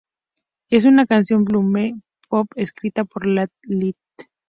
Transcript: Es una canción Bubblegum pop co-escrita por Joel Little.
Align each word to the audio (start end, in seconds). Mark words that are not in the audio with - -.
Es 0.71 0.85
una 0.85 1.05
canción 1.05 1.43
Bubblegum 1.45 2.01
pop 2.27 2.47
co-escrita 2.55 3.05
por 3.05 3.25
Joel 3.25 3.49
Little. 3.65 3.99